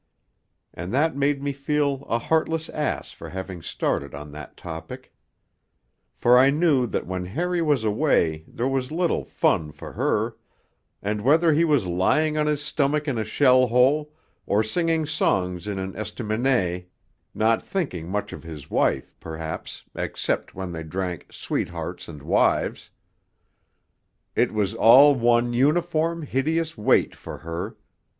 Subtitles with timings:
[0.73, 5.13] And that made me feel a heartless ass for having started on that topic.
[6.15, 10.37] For I knew that when Harry was away there was little 'fun' for her;
[11.03, 14.11] and whether he was lying on his stomach in a shell hole,
[14.47, 16.89] or singing songs in an estaminet,
[17.35, 22.89] not thinking much of his wife, perhaps, except when they drank 'Sweethearts and Wives'
[24.35, 27.77] it was all one uniform, hideous wait for her.